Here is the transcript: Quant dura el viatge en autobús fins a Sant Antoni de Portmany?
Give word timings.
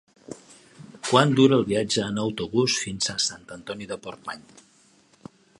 Quant 1.09 1.35
dura 1.41 1.59
el 1.61 1.67
viatge 1.67 2.07
en 2.07 2.17
autobús 2.23 2.79
fins 2.87 3.13
a 3.15 3.17
Sant 3.29 3.47
Antoni 3.59 3.93
de 3.93 4.03
Portmany? 4.07 4.45